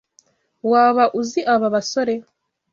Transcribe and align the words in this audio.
Waba 0.71 1.03
uzi 1.19 1.41
aba 1.53 1.67
basore? 1.75 2.13